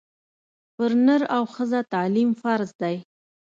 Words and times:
پر 0.75 0.91
نر 1.05 1.21
او 1.35 1.43
ښځه 1.55 1.79
تعلیم 1.93 2.29
فرض 2.41 2.69
دی 2.81 2.95